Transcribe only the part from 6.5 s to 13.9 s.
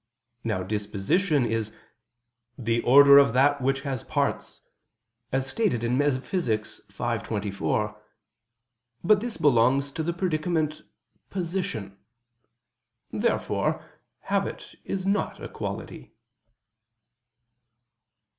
text. 24. But this belongs to the predicament Position. Therefore